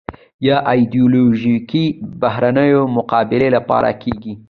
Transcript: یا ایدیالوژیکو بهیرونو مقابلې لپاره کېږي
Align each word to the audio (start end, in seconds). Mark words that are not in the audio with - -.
یا 0.47 0.57
ایدیالوژیکو 0.71 1.83
بهیرونو 2.21 2.79
مقابلې 2.97 3.49
لپاره 3.55 3.89
کېږي 4.01 4.33